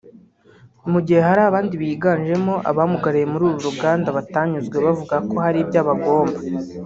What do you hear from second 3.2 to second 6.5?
muri uru ruganda batanyuzwe bavuga ko hari ibyo abagomba